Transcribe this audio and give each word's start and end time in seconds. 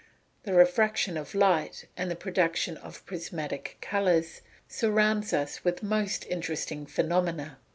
The 0.45 0.55
refraction 0.55 1.15
of 1.15 1.35
light, 1.35 1.85
and 1.95 2.09
the 2.09 2.15
production 2.15 2.75
of 2.77 3.05
prismatic 3.05 3.77
colours, 3.81 4.41
surrounds 4.67 5.31
us 5.31 5.63
with 5.63 5.83
most 5.83 6.25
interesting 6.25 6.87
phenomena. 6.87 7.59